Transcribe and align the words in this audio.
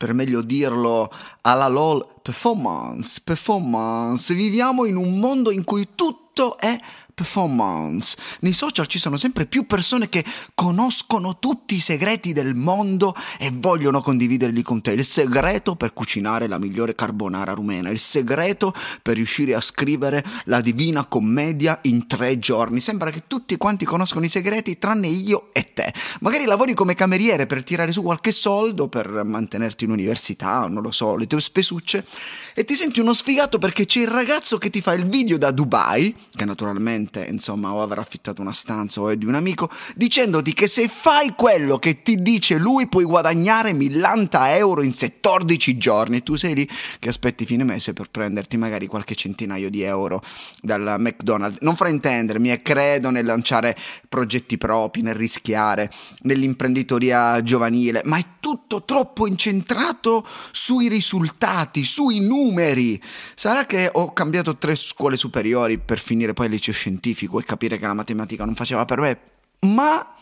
per 0.00 0.14
meglio 0.14 0.40
dirlo 0.40 1.12
alla 1.42 1.66
LOL 1.66 2.20
performance, 2.22 3.20
performance. 3.22 4.32
Viviamo 4.32 4.86
in 4.86 4.96
un 4.96 5.18
mondo 5.18 5.50
in 5.50 5.62
cui 5.62 5.88
tutto 5.94 6.56
è 6.56 6.80
performance. 7.20 8.16
Nei 8.40 8.54
social 8.54 8.86
ci 8.86 8.98
sono 8.98 9.18
sempre 9.18 9.44
più 9.44 9.66
persone 9.66 10.08
che 10.08 10.24
conoscono 10.54 11.38
tutti 11.38 11.74
i 11.74 11.80
segreti 11.80 12.32
del 12.32 12.54
mondo 12.54 13.14
e 13.38 13.50
vogliono 13.52 14.00
condividerli 14.00 14.62
con 14.62 14.80
te. 14.80 14.92
Il 14.92 15.04
segreto 15.04 15.76
per 15.76 15.92
cucinare 15.92 16.48
la 16.48 16.58
migliore 16.58 16.94
carbonara 16.94 17.52
rumena, 17.52 17.90
il 17.90 17.98
segreto 17.98 18.72
per 19.02 19.16
riuscire 19.16 19.54
a 19.54 19.60
scrivere 19.60 20.24
la 20.44 20.62
divina 20.62 21.04
commedia 21.04 21.78
in 21.82 22.06
tre 22.06 22.38
giorni. 22.38 22.80
Sembra 22.80 23.10
che 23.10 23.24
tutti 23.26 23.56
quanti 23.58 23.84
conoscono 23.84 24.24
i 24.24 24.30
segreti 24.30 24.78
tranne 24.78 25.08
io 25.08 25.50
e 25.52 25.72
te. 25.74 25.92
Magari 26.20 26.46
lavori 26.46 26.72
come 26.72 26.94
cameriere 26.94 27.44
per 27.44 27.62
tirare 27.62 27.92
su 27.92 28.02
qualche 28.02 28.32
soldo, 28.32 28.88
per 28.88 29.24
mantenerti 29.24 29.84
in 29.84 29.90
università, 29.90 30.66
non 30.68 30.82
lo 30.82 30.90
so, 30.90 31.16
le 31.16 31.26
tue 31.26 31.40
spesucce, 31.40 32.06
e 32.54 32.64
ti 32.64 32.74
senti 32.74 33.00
uno 33.00 33.12
sfigato 33.12 33.58
perché 33.58 33.84
c'è 33.84 34.00
il 34.00 34.08
ragazzo 34.08 34.56
che 34.56 34.70
ti 34.70 34.80
fa 34.80 34.94
il 34.94 35.06
video 35.06 35.36
da 35.36 35.50
Dubai, 35.50 36.14
che 36.34 36.44
naturalmente 36.44 37.09
probabilmente 37.10 37.30
insomma 37.30 37.72
o 37.72 37.82
avrà 37.82 38.00
affittato 38.00 38.40
una 38.40 38.52
stanza 38.52 39.00
o 39.00 39.08
è 39.08 39.16
di 39.16 39.26
un 39.26 39.34
amico, 39.34 39.68
dicendoti 39.96 40.52
che 40.52 40.66
se 40.66 40.88
fai 40.88 41.34
quello 41.36 41.78
che 41.78 42.02
ti 42.02 42.22
dice 42.22 42.56
lui 42.56 42.86
puoi 42.86 43.04
guadagnare 43.04 43.72
1000 43.72 44.28
euro 44.56 44.82
in 44.82 44.94
14 44.96 45.76
giorni 45.76 46.18
e 46.18 46.22
tu 46.22 46.36
sei 46.36 46.54
lì 46.54 46.68
che 46.98 47.08
aspetti 47.08 47.44
fine 47.44 47.64
mese 47.64 47.92
per 47.92 48.08
prenderti 48.10 48.56
magari 48.56 48.86
qualche 48.86 49.14
centinaio 49.14 49.68
di 49.68 49.82
euro 49.82 50.22
dal 50.62 50.96
McDonald's. 50.98 51.58
Non 51.60 51.74
fraintendermi, 51.74 52.52
e 52.52 52.62
credo 52.62 53.10
nel 53.10 53.24
lanciare 53.24 53.76
progetti 54.08 54.56
propri, 54.56 55.02
nel 55.02 55.14
rischiare, 55.14 55.90
nell'imprenditoria 56.22 57.42
giovanile, 57.42 58.02
ma 58.04 58.18
è 58.18 58.24
tutto 58.50 58.82
troppo 58.82 59.28
incentrato 59.28 60.26
sui 60.50 60.88
risultati, 60.88 61.84
sui 61.84 62.18
numeri. 62.18 63.00
Sarà 63.36 63.64
che 63.64 63.88
ho 63.92 64.12
cambiato 64.12 64.56
tre 64.56 64.74
scuole 64.74 65.16
superiori 65.16 65.78
per 65.78 66.00
finire 66.00 66.32
poi 66.32 66.46
al 66.46 66.52
liceo 66.52 66.74
scientifico 66.74 67.38
e 67.38 67.44
capire 67.44 67.78
che 67.78 67.86
la 67.86 67.94
matematica 67.94 68.44
non 68.44 68.56
faceva 68.56 68.84
per 68.84 68.98
me, 68.98 69.20
ma 69.66 70.16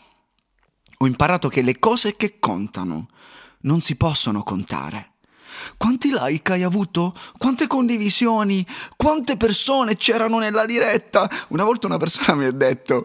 ho 0.97 1.07
imparato 1.07 1.49
che 1.49 1.63
le 1.63 1.79
cose 1.79 2.15
che 2.15 2.37
contano 2.39 3.07
non 3.61 3.81
si 3.81 3.95
possono 3.95 4.43
contare. 4.43 5.13
Quanti 5.75 6.11
like 6.11 6.51
hai 6.51 6.61
avuto? 6.61 7.17
Quante 7.35 7.65
condivisioni? 7.65 8.65
Quante 8.95 9.37
persone 9.37 9.97
c'erano 9.97 10.37
nella 10.37 10.67
diretta? 10.67 11.27
Una 11.49 11.63
volta 11.63 11.87
una 11.87 11.97
persona 11.97 12.35
mi 12.35 12.45
ha 12.45 12.51
detto: 12.51 13.03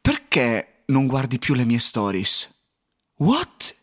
Perché 0.00 0.82
non 0.86 1.06
guardi 1.06 1.38
più 1.38 1.54
le 1.54 1.64
mie 1.64 1.78
stories? 1.78 2.48
What? 3.18 3.82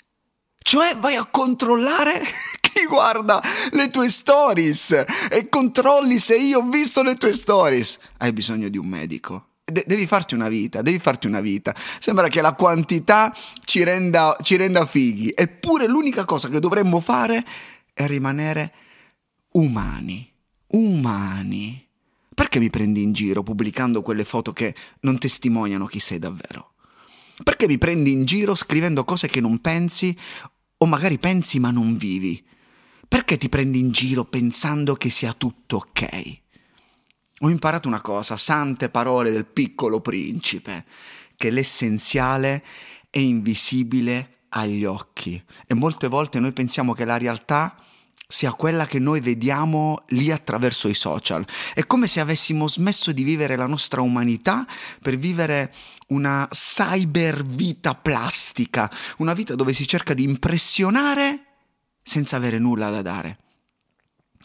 Cioè 0.72 0.96
vai 0.96 1.18
a 1.18 1.26
controllare 1.26 2.24
chi 2.62 2.86
guarda 2.86 3.44
le 3.72 3.90
tue 3.90 4.10
stories 4.10 5.04
e 5.30 5.50
controlli 5.50 6.18
se 6.18 6.38
io 6.38 6.60
ho 6.60 6.70
visto 6.70 7.04
le 7.04 7.16
tue 7.16 7.34
stories. 7.34 8.00
Hai 8.20 8.32
bisogno 8.32 8.70
di 8.70 8.78
un 8.78 8.88
medico. 8.88 9.48
De- 9.66 9.84
devi 9.86 10.08
farti 10.08 10.34
una 10.34 10.48
vita, 10.48 10.82
devi 10.82 10.98
farti 10.98 11.28
una 11.28 11.42
vita. 11.42 11.76
Sembra 12.00 12.30
che 12.30 12.40
la 12.40 12.54
quantità 12.54 13.36
ci 13.66 13.84
renda, 13.84 14.38
ci 14.42 14.56
renda 14.56 14.86
fighi, 14.86 15.34
eppure 15.36 15.88
l'unica 15.88 16.24
cosa 16.24 16.48
che 16.48 16.62
dovremmo 16.62 17.02
fare 17.02 17.46
è 17.92 18.08
rimanere 18.08 18.72
umani. 19.52 20.32
Umani. 20.68 21.86
Perché 22.34 22.60
mi 22.60 22.70
prendi 22.70 23.02
in 23.02 23.12
giro 23.12 23.44
pubblicando 23.44 24.02
quelle 24.02 24.24
foto 24.24 24.54
che 24.54 24.74
non 25.02 25.18
testimoniano 25.18 25.86
chi 25.86 26.00
sei 26.00 26.18
davvero? 26.18 26.76
Perché 27.44 27.68
mi 27.68 27.78
prendi 27.78 28.14
in 28.14 28.24
giro 28.24 28.56
scrivendo 28.56 29.04
cose 29.04 29.28
che 29.28 29.42
non 29.42 29.60
pensi 29.60 30.16
o 30.84 30.86
magari 30.86 31.20
pensi 31.20 31.60
ma 31.60 31.72
non 31.72 31.96
vivi? 31.96 32.44
Perché 33.08 33.38
ti 33.38 33.50
prendi 33.50 33.80
in 33.80 33.92
giro 33.92 34.26
pensando 34.26 34.96
che 34.96 35.10
sia 35.10 35.34
tutto 35.34 35.78
ok? 35.78 36.40
Ho 37.42 37.50
imparato 37.50 37.88
una 37.88 38.02
cosa, 38.02 38.38
sante 38.38 38.90
parole 38.90 39.32
del 39.32 39.46
piccolo 39.46 40.00
principe, 40.00 40.86
che 41.36 41.50
l'essenziale 41.50 42.64
è 43.10 43.20
invisibile 43.20 44.46
agli 44.50 44.86
occhi 44.86 45.42
e 45.66 45.74
molte 45.74 46.08
volte 46.08 46.40
noi 46.40 46.52
pensiamo 46.52 46.94
che 46.94 47.06
la 47.06 47.18
realtà 47.18 47.76
sia 48.32 48.54
quella 48.54 48.88
che 48.88 48.98
noi 48.98 49.20
vediamo 49.20 50.04
lì 50.08 50.32
attraverso 50.32 50.88
i 50.88 50.94
social. 50.94 51.46
È 51.74 51.86
come 51.86 52.08
se 52.08 52.22
avessimo 52.22 52.68
smesso 52.68 53.12
di 53.12 53.24
vivere 53.24 53.58
la 53.58 53.68
nostra 53.68 54.02
umanità 54.02 54.66
per 55.02 55.18
vivere 55.18 55.74
una 56.08 56.48
cyber 56.50 57.44
vita 57.44 57.94
plastica, 57.94 58.90
una 59.18 59.34
vita 59.34 59.56
dove 59.56 59.74
si 59.74 59.86
cerca 59.86 60.14
di 60.14 60.24
impressionare 60.24 61.46
senza 62.02 62.38
avere 62.38 62.58
nulla 62.58 62.90
da 62.90 63.02
dare. 63.02 63.38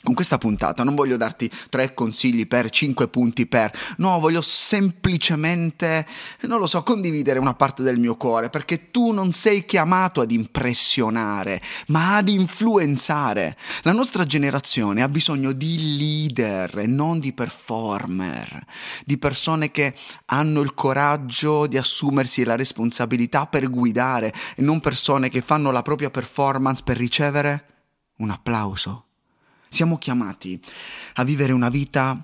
Con 0.06 0.14
questa 0.14 0.38
puntata 0.38 0.84
non 0.84 0.94
voglio 0.94 1.16
darti 1.16 1.50
tre 1.68 1.92
consigli 1.92 2.46
per, 2.46 2.70
cinque 2.70 3.08
punti 3.08 3.44
per, 3.46 3.76
no, 3.96 4.20
voglio 4.20 4.40
semplicemente, 4.40 6.06
non 6.42 6.60
lo 6.60 6.68
so, 6.68 6.84
condividere 6.84 7.40
una 7.40 7.54
parte 7.54 7.82
del 7.82 7.98
mio 7.98 8.14
cuore, 8.16 8.48
perché 8.48 8.92
tu 8.92 9.10
non 9.10 9.32
sei 9.32 9.64
chiamato 9.64 10.20
ad 10.20 10.30
impressionare, 10.30 11.60
ma 11.88 12.18
ad 12.18 12.28
influenzare. 12.28 13.56
La 13.82 13.90
nostra 13.90 14.24
generazione 14.24 15.02
ha 15.02 15.08
bisogno 15.08 15.50
di 15.50 15.98
leader 15.98 16.78
e 16.78 16.86
non 16.86 17.18
di 17.18 17.32
performer, 17.32 18.64
di 19.04 19.18
persone 19.18 19.72
che 19.72 19.92
hanno 20.26 20.60
il 20.60 20.72
coraggio 20.74 21.66
di 21.66 21.78
assumersi 21.78 22.44
la 22.44 22.54
responsabilità 22.54 23.46
per 23.46 23.68
guidare 23.68 24.32
e 24.54 24.62
non 24.62 24.78
persone 24.78 25.30
che 25.30 25.40
fanno 25.40 25.72
la 25.72 25.82
propria 25.82 26.10
performance 26.10 26.84
per 26.84 26.96
ricevere 26.96 27.64
un 28.18 28.30
applauso. 28.30 29.05
Siamo 29.68 29.98
chiamati 29.98 30.60
a 31.14 31.24
vivere 31.24 31.52
una 31.52 31.68
vita 31.68 32.18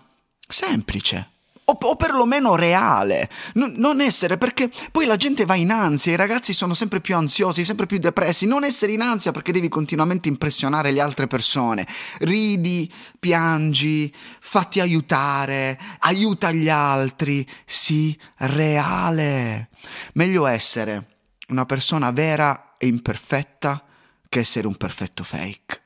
semplice. 0.49 1.29
O, 1.65 1.79
o 1.81 1.97
perlomeno 1.97 2.57
reale, 2.57 3.31
N- 3.55 3.75
non 3.77 4.01
essere 4.01 4.37
perché 4.37 4.69
poi 4.91 5.07
la 5.07 5.17
gente 5.17 5.45
va 5.45 5.55
in 5.55 5.71
ansia, 5.71 6.13
i 6.13 6.17
ragazzi 6.17 6.53
sono 6.53 6.75
sempre 6.75 7.01
più 7.01 7.15
ansiosi, 7.15 7.65
sempre 7.65 7.87
più 7.87 7.99
depressi. 7.99 8.47
Non 8.47 8.65
essere 8.65 8.93
in 8.93 9.01
ansia 9.01 9.31
perché 9.31 9.53
devi 9.53 9.69
continuamente 9.69 10.29
impressionare 10.29 10.91
le 10.91 11.01
altre 11.01 11.29
persone. 11.29 11.87
Ridi, 12.19 12.93
piangi, 13.19 14.13
fatti 14.41 14.81
aiutare, 14.81 15.79
aiuta 16.01 16.51
gli 16.51 16.69
altri. 16.69 17.49
Sii 17.65 18.19
reale. 18.39 19.69
Meglio 20.15 20.47
essere 20.47 21.19
una 21.49 21.65
persona 21.65 22.11
vera 22.11 22.75
e 22.77 22.89
imperfetta 22.89 23.81
che 24.29 24.41
essere 24.41 24.67
un 24.67 24.77
perfetto 24.77 25.23
fake. 25.23 25.82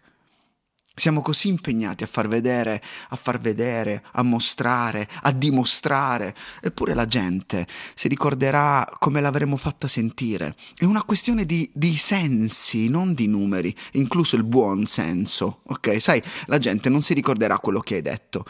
Siamo 0.98 1.20
così 1.20 1.48
impegnati 1.48 2.04
a 2.04 2.06
far 2.06 2.26
vedere, 2.26 2.82
a 3.10 3.16
far 3.16 3.38
vedere, 3.38 4.02
a 4.12 4.22
mostrare, 4.22 5.06
a 5.24 5.30
dimostrare, 5.30 6.34
eppure 6.62 6.94
la 6.94 7.04
gente 7.04 7.66
si 7.94 8.08
ricorderà 8.08 8.90
come 8.98 9.20
l'avremmo 9.20 9.58
fatta 9.58 9.88
sentire. 9.88 10.56
È 10.74 10.86
una 10.86 11.02
questione 11.02 11.44
di, 11.44 11.70
di 11.74 11.94
sensi, 11.98 12.88
non 12.88 13.12
di 13.12 13.26
numeri, 13.26 13.76
incluso 13.92 14.36
il 14.36 14.44
buon 14.44 14.86
senso, 14.86 15.60
ok? 15.64 16.00
Sai, 16.00 16.22
la 16.46 16.56
gente 16.56 16.88
non 16.88 17.02
si 17.02 17.12
ricorderà 17.12 17.58
quello 17.58 17.80
che 17.80 17.96
hai 17.96 18.02
detto, 18.02 18.46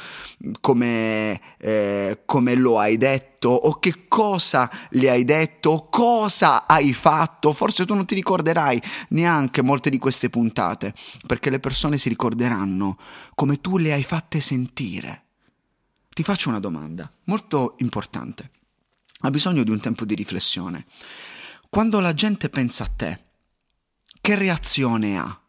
come, 0.60 1.40
eh, 1.58 2.20
come 2.24 2.54
lo 2.54 2.78
hai 2.78 2.96
detto 2.96 3.35
detto 3.46 3.50
o 3.50 3.78
che 3.78 4.08
cosa 4.08 4.70
le 4.90 5.10
hai 5.10 5.24
detto 5.24 5.70
o 5.70 5.88
cosa 5.88 6.66
hai 6.66 6.92
fatto. 6.92 7.52
Forse 7.52 7.86
tu 7.86 7.94
non 7.94 8.06
ti 8.06 8.14
ricorderai 8.14 8.82
neanche 9.10 9.62
molte 9.62 9.90
di 9.90 9.98
queste 9.98 10.28
puntate, 10.28 10.94
perché 11.26 11.50
le 11.50 11.60
persone 11.60 11.98
si 11.98 12.08
ricorderanno 12.08 12.98
come 13.34 13.60
tu 13.60 13.78
le 13.78 13.92
hai 13.92 14.02
fatte 14.02 14.40
sentire. 14.40 15.24
Ti 16.08 16.22
faccio 16.22 16.48
una 16.48 16.60
domanda 16.60 17.10
molto 17.24 17.76
importante. 17.78 18.50
Ha 19.20 19.30
bisogno 19.30 19.62
di 19.62 19.70
un 19.70 19.80
tempo 19.80 20.04
di 20.04 20.14
riflessione. 20.14 20.86
Quando 21.68 22.00
la 22.00 22.14
gente 22.14 22.48
pensa 22.48 22.84
a 22.84 22.90
te, 22.94 23.24
che 24.20 24.34
reazione 24.34 25.18
ha? 25.18 25.40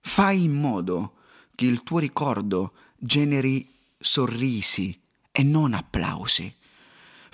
Fai 0.00 0.44
in 0.44 0.52
modo 0.52 1.14
che 1.54 1.66
il 1.66 1.82
tuo 1.82 1.98
ricordo 1.98 2.72
generi 2.98 3.68
sorrisi 3.98 4.98
e 5.32 5.42
non 5.42 5.72
applausi. 5.72 6.54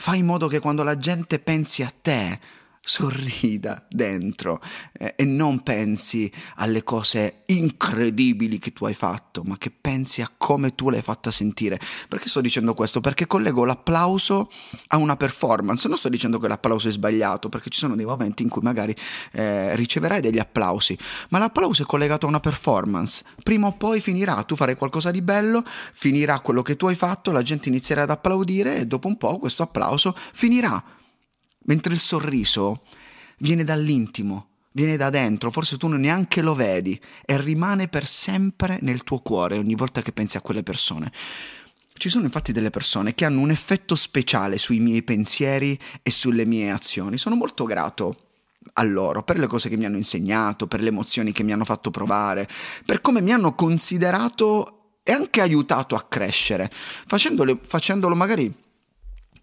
Fai 0.03 0.19
in 0.19 0.27
modo 0.27 0.49
che 0.49 0.59
quando 0.59 0.83
la 0.83 0.99
gente 0.99 1.39
pensi 1.39 1.85
a 1.85 1.93
te 2.03 2.41
sorrida 2.85 3.87
dentro 3.89 4.61
eh, 4.93 5.15
e 5.17 5.25
non 5.25 5.63
pensi 5.63 6.31
alle 6.57 6.83
cose 6.83 7.43
incredibili 7.47 8.59
che 8.59 8.73
tu 8.73 8.87
hai 8.87 8.95
fatto, 8.95 9.43
ma 9.45 9.57
che 9.57 9.71
pensi 9.71 10.21
a 10.21 10.31
come 10.37 10.75
tu 10.75 10.91
l'hai 10.91 11.01
fatta 11.01 11.31
sentire. 11.31 11.79
Perché 12.09 12.29
sto 12.29 12.41
dicendo 12.41 12.75
questo? 12.75 13.01
Perché 13.01 13.27
collego 13.27 13.65
l'applauso 13.65 14.51
a 14.89 14.97
una 14.97 15.17
performance. 15.17 15.87
Non 15.87 15.97
sto 15.97 16.09
dicendo 16.09 16.41
che 16.41 16.49
l'applauso 16.49 16.89
è 16.89 16.91
sbagliato, 16.91 17.49
perché 17.49 17.71
ci 17.71 17.79
sono 17.79 17.95
dei 17.95 18.05
momenti 18.05 18.43
in 18.43 18.49
cui 18.49 18.63
magari 18.63 18.95
eh, 19.33 19.77
riceverai 19.77 20.21
degli 20.21 20.41
applausi, 20.41 20.99
ma 21.29 21.39
l'applauso 21.39 21.83
è 21.83 21.87
collegato 21.87 22.27
a 22.27 22.31
una 22.31 22.41
performance. 22.41 23.25
Prima 23.45 23.69
o 23.69 23.73
poi 23.73 24.01
finirà, 24.01 24.43
tu 24.43 24.57
farai 24.57 24.75
qualcosa 24.75 25.13
di 25.13 25.23
bello, 25.23 25.63
finirà 25.93 26.41
quello 26.41 26.63
che 26.63 26.77
tu 26.77 26.87
hai 26.87 26.97
fatto, 26.97 27.31
la 27.31 27.43
gente 27.43 27.69
inizierà 27.69 28.03
ad 28.03 28.11
applaudire 28.11 28.79
e 28.79 28.87
dopo 28.87 29.07
un 29.07 29.17
po' 29.17 29.39
questo 29.39 29.63
applauso 29.63 30.17
finirà 30.33 30.83
mentre 31.65 31.95
il 31.95 32.01
sorriso 32.01 32.85
viene 33.39 33.65
dall'intimo, 33.65 34.49
viene 34.73 34.97
da 34.97 35.11
dentro, 35.11 35.51
forse 35.51 35.77
tu 35.77 35.89
neanche 35.89 36.43
lo 36.43 36.55
vedi 36.55 36.99
e 37.25 37.41
rimane 37.41 37.89
per 37.89 38.07
sempre 38.07 38.79
nel 38.83 39.05
tuo 39.05 39.19
cuore 39.19 39.59
ogni 39.59 39.75
volta 39.75 40.03
che 40.03 40.13
pensi 40.13 40.37
a 40.37 40.41
quelle 40.41 40.63
persone. 40.63 41.13
Ci 41.95 42.09
sono 42.09 42.25
infatti 42.25 42.53
delle 42.53 42.71
persone 42.71 43.15
che 43.15 43.25
hanno 43.25 43.41
un 43.41 43.51
effetto 43.51 43.95
speciale 43.95 44.59
sui 44.59 44.81
miei 44.81 45.03
pensieri 45.03 45.79
e 46.03 46.11
sulle 46.11 46.45
mie 46.47 46.71
azioni. 46.71 47.17
Sono 47.17 47.37
molto 47.37 47.65
grato 47.65 48.17
a 48.75 48.83
loro 48.83 49.23
per 49.23 49.39
le 49.39 49.47
cose 49.47 49.69
che 49.69 49.77
mi 49.77 49.85
hanno 49.85 49.97
insegnato, 49.97 50.67
per 50.67 50.81
le 50.81 50.89
emozioni 50.89 51.33
che 51.33 51.43
mi 51.43 51.53
hanno 51.53 51.65
fatto 51.65 51.91
provare, 51.91 52.49
per 52.85 53.01
come 53.01 53.21
mi 53.21 53.33
hanno 53.33 53.55
considerato 53.55 54.97
e 55.03 55.13
anche 55.13 55.41
aiutato 55.41 55.95
a 55.95 56.03
crescere, 56.03 56.71
facendolo, 57.07 57.59
facendolo 57.63 58.15
magari 58.15 58.53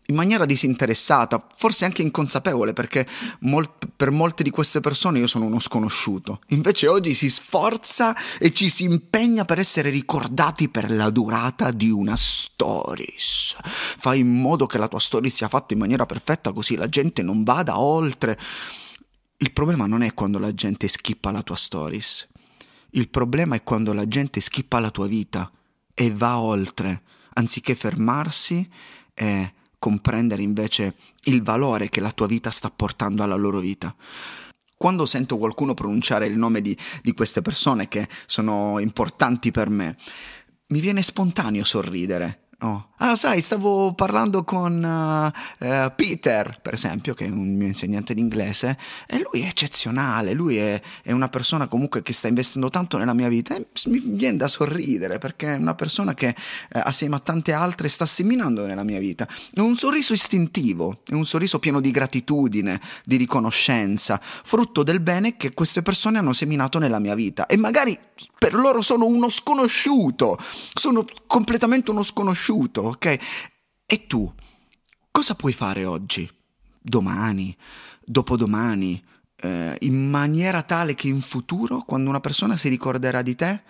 in 0.10 0.16
maniera 0.16 0.46
disinteressata, 0.46 1.46
forse 1.56 1.86
anche 1.86 2.02
inconsapevole, 2.02 2.74
perché 2.74 3.08
mol- 3.42 3.72
per 3.96 4.12
molte 4.12 4.44
di 4.44 4.50
queste 4.50 4.80
persone 4.80 5.20
io 5.20 5.28
sono 5.28 5.46
uno 5.46 5.60
sconosciuto. 5.60 6.42
Invece 6.48 6.88
oggi 6.88 7.14
si 7.14 7.30
sforza 7.30 8.16
e 8.40 8.52
ci 8.52 8.70
si 8.70 8.84
impegna 8.84 9.46
per 9.46 9.60
essere 9.60 9.90
ricordati 9.92 10.68
per 10.70 10.92
la 10.92 11.12
durata 11.12 11.72
di 11.72 11.92
una 11.92 12.16
stories. 12.16 13.56
Fai 13.62 14.20
in 14.20 14.34
modo 14.34 14.66
che 14.66 14.80
la 14.80 14.88
tua 14.88 15.00
story 15.00 15.30
sia 15.30 15.48
fatta 15.48 15.74
in 15.74 15.80
maniera 15.80 16.06
perfetta 16.06 16.52
così 16.52 16.76
la 16.76 16.90
gente 16.90 17.22
non 17.22 17.44
vada 17.44 17.80
oltre. 17.80 18.38
Il 19.38 19.54
problema 19.54 19.86
non 19.86 20.02
è 20.02 20.14
quando 20.16 20.40
la 20.40 20.54
gente 20.54 20.88
skippa 20.88 21.30
la 21.30 21.44
tua 21.44 21.56
stories. 21.56 22.28
Il 22.92 23.10
problema 23.10 23.56
è 23.56 23.64
quando 23.64 23.94
la 23.94 24.08
gente 24.08 24.40
skippa 24.40 24.80
la 24.80 24.90
tua 24.90 25.06
vita 25.06 25.52
e 25.94 26.12
va 26.12 26.40
oltre, 26.40 27.04
anziché 27.34 27.76
fermarsi 27.76 28.68
e 29.14 29.54
comprendere 29.80 30.42
invece 30.42 30.96
il 31.24 31.42
valore 31.42 31.90
che 31.90 32.02
la 32.02 32.12
tua 32.12 32.28
vita 32.28 32.52
sta 32.52 32.70
portando 32.70 33.24
alla 33.24 33.36
loro 33.36 33.60
vita. 33.60 33.96
Quando 34.78 35.06
sento 35.06 35.38
qualcuno 35.38 35.74
pronunciare 35.74 36.28
il 36.28 36.38
nome 36.38 36.62
di, 36.62 36.78
di 37.02 37.14
queste 37.14 37.42
persone 37.42 37.88
che 37.88 38.08
sono 38.28 38.80
importanti 38.80 39.52
per 39.52 39.70
me, 39.70 39.98
mi 40.68 40.80
viene 40.80 41.02
spontaneo 41.02 41.64
sorridere 41.64 42.49
Oh. 42.62 42.90
Ah, 43.02 43.16
sai, 43.16 43.40
stavo 43.40 43.94
parlando 43.94 44.44
con 44.44 44.84
uh, 44.84 45.66
uh, 45.66 45.92
Peter, 45.96 46.60
per 46.62 46.74
esempio, 46.74 47.14
che 47.14 47.28
è 47.28 47.30
un 47.30 47.56
mio 47.56 47.68
insegnante 47.68 48.14
di 48.14 48.20
inglese, 48.20 48.78
e 49.08 49.20
lui 49.20 49.44
è 49.44 49.48
eccezionale, 49.48 50.34
lui 50.34 50.58
è, 50.58 50.82
è, 51.02 51.14
una 51.14 51.30
persona 51.30 51.70
comunque 51.70 52.02
che 52.02 52.12
sta 52.12 52.28
investendo 52.28 52.70
tanto 52.70 52.98
nella 52.98 53.14
mia 53.14 53.30
vita 53.30 53.56
e 53.56 53.68
mi 53.86 54.00
viene 54.00 54.36
da 54.36 54.50
sorridere 54.50 55.18
perché 55.18 55.54
è 55.54 55.58
una 55.58 55.76
persona 55.76 56.14
che 56.14 56.36
uh, 56.36 56.80
assieme 56.84 57.16
a 57.16 57.20
tante 57.20 57.54
altre 57.54 57.88
sta 57.88 58.06
seminando 58.06 58.66
nella 58.66 58.84
mia 58.84 59.00
vita. 59.00 59.26
È 59.54 59.62
un 59.62 59.78
sorriso 59.78 60.12
istintivo, 60.12 61.00
è 61.08 61.14
un 61.14 61.26
sorriso 61.26 61.58
pieno 61.60 61.80
di 61.80 61.92
gratitudine, 61.92 62.82
di 63.06 63.16
riconoscenza, 63.16 64.20
frutto 64.22 64.84
del 64.84 65.00
bene 65.00 65.38
che 65.38 65.54
queste 65.54 65.82
persone 65.82 66.18
hanno 66.18 66.34
seminato 66.34 66.80
nella 66.80 67.00
mia 67.00 67.16
vita 67.16 67.46
e 67.46 67.56
magari 67.56 67.98
per 68.38 68.54
loro 68.54 68.82
sono 68.82 69.06
uno 69.06 69.30
sconosciuto, 69.30 70.38
sono 70.74 71.06
completamente 71.26 71.92
uno 71.92 72.04
sconosciuto, 72.04 72.48
ok? 72.56 73.20
E 73.86 74.08
tu, 74.08 74.32
cosa 75.12 75.36
puoi 75.36 75.54
fare 75.54 75.86
oggi, 75.86 76.30
domani, 76.80 77.56
dopodomani, 78.04 79.04
eh, 79.42 79.76
in 79.80 80.10
maniera 80.10 80.64
tale 80.64 80.96
che 80.96 81.08
in 81.08 81.22
futuro, 81.22 81.84
quando 81.86 82.10
una 82.10 82.20
persona 82.20 82.58
si 82.58 82.70
ricorderà 82.70 83.22
di 83.22 83.36
te, 83.36 83.64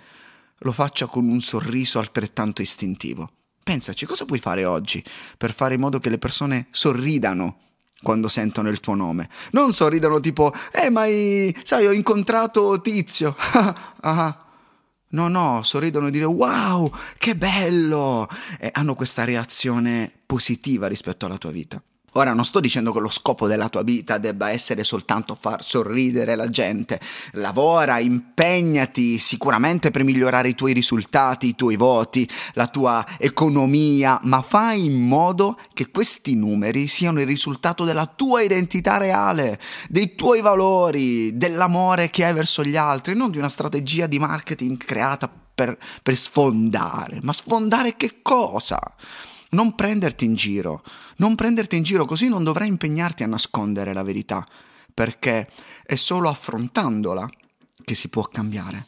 lo 0.59 0.71
faccia 0.71 1.05
con 1.05 1.27
un 1.27 1.41
sorriso 1.41 1.99
altrettanto 1.99 2.61
istintivo? 2.61 3.31
Pensaci, 3.63 4.05
cosa 4.05 4.25
puoi 4.25 4.39
fare 4.39 4.65
oggi 4.65 5.03
per 5.37 5.53
fare 5.53 5.75
in 5.75 5.79
modo 5.79 5.99
che 5.99 6.09
le 6.09 6.17
persone 6.17 6.67
sorridano 6.71 7.59
quando 8.01 8.27
sentono 8.27 8.69
il 8.69 8.79
tuo 8.79 8.95
nome. 8.95 9.29
Non 9.51 9.73
sorridono 9.73 10.19
tipo, 10.19 10.53
eh, 10.71 10.89
ma 10.89 11.03
sai, 11.63 11.85
ho 11.85 11.91
incontrato 11.91 12.81
Tizio. 12.81 13.35
ah, 14.01 14.48
No, 15.11 15.27
no, 15.27 15.63
sorridono 15.63 16.07
e 16.07 16.11
dire 16.11 16.25
wow, 16.25 16.91
che 17.17 17.35
bello! 17.35 18.27
E 18.59 18.69
hanno 18.73 18.93
questa 18.93 19.23
reazione 19.23 20.11
positiva 20.25 20.87
rispetto 20.87 21.25
alla 21.25 21.37
tua 21.37 21.51
vita. 21.51 21.81
Ora 22.13 22.33
non 22.33 22.45
sto 22.45 22.59
dicendo 22.59 22.91
che 22.91 22.99
lo 22.99 23.09
scopo 23.09 23.47
della 23.47 23.69
tua 23.69 23.83
vita 23.83 24.17
debba 24.17 24.49
essere 24.49 24.83
soltanto 24.83 25.37
far 25.39 25.63
sorridere 25.63 26.35
la 26.35 26.49
gente. 26.49 26.99
Lavora, 27.33 27.99
impegnati 27.99 29.19
sicuramente 29.19 29.91
per 29.91 30.03
migliorare 30.03 30.49
i 30.49 30.55
tuoi 30.55 30.73
risultati, 30.73 31.47
i 31.47 31.55
tuoi 31.55 31.75
voti, 31.75 32.29
la 32.53 32.67
tua 32.67 33.05
economia, 33.17 34.19
ma 34.23 34.41
fai 34.41 34.85
in 34.85 35.07
modo 35.07 35.57
che 35.73 35.91
questi 35.91 36.35
numeri 36.35 36.87
siano 36.87 37.19
il 37.19 37.27
risultato 37.27 37.83
della 37.83 38.05
tua 38.05 38.41
identità 38.41 38.97
reale, 38.97 39.59
dei 39.87 40.15
tuoi 40.15 40.41
valori, 40.41 41.37
dell'amore 41.37 42.09
che 42.09 42.25
hai 42.25 42.33
verso 42.33 42.63
gli 42.63 42.75
altri, 42.75 43.15
non 43.15 43.31
di 43.31 43.37
una 43.37 43.49
strategia 43.49 44.07
di 44.07 44.19
marketing 44.19 44.77
creata 44.77 45.29
per, 45.59 45.77
per 46.01 46.15
sfondare. 46.15 47.19
Ma 47.21 47.33
sfondare 47.33 47.95
che 47.97 48.19
cosa? 48.21 48.79
Non 49.49 49.73
prenderti 49.75 50.25
in 50.25 50.35
giro, 50.35 50.83
non 51.17 51.35
prenderti 51.35 51.75
in 51.75 51.83
giro 51.83 52.05
così 52.05 52.27
non 52.29 52.43
dovrai 52.43 52.67
impegnarti 52.67 53.23
a 53.23 53.27
nascondere 53.27 53.93
la 53.93 54.03
verità, 54.03 54.45
perché 54.93 55.49
è 55.83 55.95
solo 55.95 56.29
affrontandola 56.29 57.27
che 57.83 57.95
si 57.95 58.09
può 58.09 58.23
cambiare. 58.23 58.85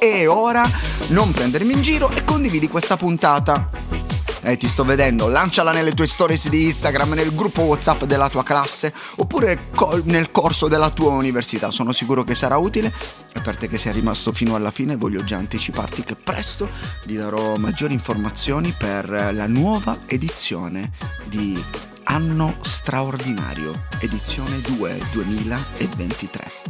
E 0.00 0.26
ora 0.26 0.68
non 1.08 1.32
prendermi 1.32 1.72
in 1.72 1.82
giro 1.82 2.10
e 2.10 2.24
condividi 2.24 2.68
questa 2.68 2.96
puntata 2.96 3.70
eh, 4.44 4.56
ti 4.56 4.66
sto 4.66 4.84
vedendo, 4.84 5.28
lanciala 5.28 5.70
nelle 5.70 5.92
tue 5.92 6.06
stories 6.06 6.48
di 6.48 6.64
Instagram, 6.64 7.12
nel 7.12 7.34
gruppo 7.34 7.62
WhatsApp 7.62 8.02
della 8.04 8.28
tua 8.28 8.42
classe 8.42 8.92
oppure 9.16 9.68
co- 9.74 10.00
nel 10.04 10.32
corso 10.32 10.66
della 10.66 10.90
tua 10.90 11.12
università. 11.12 11.70
Sono 11.70 11.92
sicuro 11.92 12.24
che 12.24 12.34
sarà 12.34 12.56
utile 12.56 12.92
e 13.32 13.40
per 13.40 13.56
te 13.56 13.68
che 13.68 13.78
sei 13.78 13.92
rimasto 13.92 14.32
fino 14.32 14.54
alla 14.54 14.70
fine 14.70 14.96
voglio 14.96 15.24
già 15.24 15.36
anticiparti 15.36 16.02
che 16.02 16.14
presto 16.14 16.70
ti 17.06 17.14
darò 17.14 17.56
maggiori 17.56 17.94
informazioni 17.94 18.74
per 18.76 19.08
la 19.08 19.46
nuova 19.46 19.98
edizione 20.06 20.92
di 21.24 21.60
Anno 22.04 22.56
Straordinario, 22.60 23.86
edizione 24.00 24.60
2 24.60 24.98
2023. 25.12 26.61